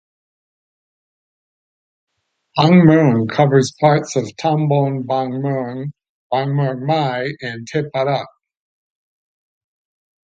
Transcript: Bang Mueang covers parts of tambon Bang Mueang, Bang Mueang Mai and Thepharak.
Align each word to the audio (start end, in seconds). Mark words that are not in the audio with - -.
Bang 2.55 2.85
Mueang 2.87 3.27
covers 3.29 3.71
parts 3.79 4.15
of 4.15 4.35
tambon 4.35 5.05
Bang 5.05 5.29
Mueang, 5.43 5.91
Bang 6.31 6.55
Mueang 6.55 6.87
Mai 6.87 7.27
and 7.41 7.67
Thepharak. 7.71 8.25